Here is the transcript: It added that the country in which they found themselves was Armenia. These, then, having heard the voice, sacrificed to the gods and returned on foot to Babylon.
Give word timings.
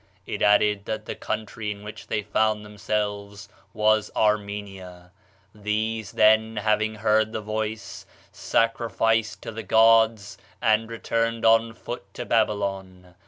It 0.25 0.41
added 0.41 0.85
that 0.85 1.05
the 1.05 1.13
country 1.13 1.69
in 1.69 1.83
which 1.83 2.07
they 2.07 2.23
found 2.23 2.65
themselves 2.65 3.47
was 3.71 4.09
Armenia. 4.15 5.11
These, 5.53 6.13
then, 6.13 6.55
having 6.57 6.95
heard 6.95 7.31
the 7.33 7.39
voice, 7.41 8.07
sacrificed 8.31 9.43
to 9.43 9.51
the 9.51 9.61
gods 9.61 10.39
and 10.59 10.89
returned 10.89 11.45
on 11.45 11.75
foot 11.75 12.11
to 12.15 12.25
Babylon. 12.25 13.13